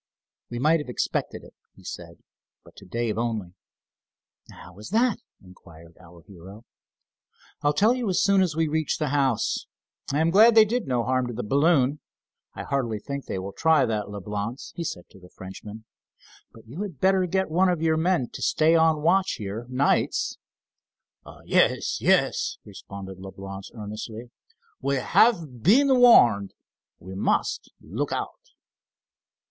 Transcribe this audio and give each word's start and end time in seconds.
"We 0.49 0.57
might 0.57 0.79
have 0.79 0.89
expected 0.89 1.43
it," 1.43 1.53
he 1.75 1.83
said, 1.83 2.23
but 2.63 2.75
to 2.77 2.87
Dave 2.87 3.19
only. 3.19 3.53
"How 4.51 4.79
is 4.79 4.89
that?" 4.89 5.19
inquired 5.43 5.95
our 6.01 6.23
hero. 6.23 6.65
"I'll 7.61 7.73
tell 7.73 7.93
you 7.93 8.11
soon 8.13 8.41
as 8.41 8.55
we 8.55 8.67
reach 8.67 8.97
the 8.97 9.09
house. 9.09 9.67
I 10.11 10.19
am 10.19 10.31
glad 10.31 10.55
they 10.55 10.65
did 10.65 10.87
no 10.87 11.03
harm 11.03 11.27
to 11.27 11.33
the 11.33 11.43
balloon. 11.43 11.99
I 12.55 12.63
hardly 12.63 12.97
think 12.97 13.25
they 13.25 13.37
will 13.37 13.53
try 13.53 13.85
that, 13.85 14.09
Leblance," 14.09 14.73
he 14.75 14.83
said 14.83 15.07
to 15.11 15.19
the 15.19 15.29
Frenchman, 15.29 15.85
"but 16.51 16.65
you 16.65 16.81
had 16.81 16.99
better 16.99 17.27
get 17.27 17.51
one 17.51 17.69
of 17.69 17.83
your 17.83 17.95
men 17.95 18.29
to 18.29 18.41
stay 18.41 18.73
on 18.73 19.03
watch 19.03 19.33
here 19.33 19.67
nights." 19.69 20.39
"Yes, 21.45 22.01
yes," 22.01 22.57
responded 22.65 23.19
Leblance 23.19 23.69
earnestly. 23.75 24.31
"We 24.81 24.95
have 24.95 25.61
been 25.61 25.99
warned, 25.99 26.55
we 26.97 27.13
must 27.13 27.71
look 27.83 28.11
out." 28.11 28.31